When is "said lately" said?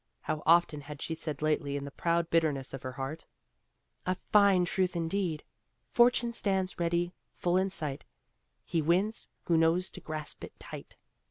1.13-1.77